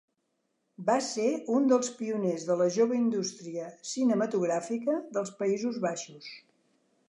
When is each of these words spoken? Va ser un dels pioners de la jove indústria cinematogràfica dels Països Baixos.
Va 0.85 0.93
ser 1.07 1.25
un 1.57 1.67
dels 1.71 1.91
pioners 1.99 2.47
de 2.49 2.57
la 2.63 2.67
jove 2.77 2.97
indústria 3.01 3.69
cinematogràfica 3.93 4.99
dels 5.19 5.37
Països 5.45 5.79
Baixos. 5.89 6.35